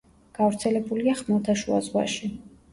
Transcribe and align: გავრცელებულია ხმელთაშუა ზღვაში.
გავრცელებულია 0.37 1.15
ხმელთაშუა 1.21 1.85
ზღვაში. 1.91 2.35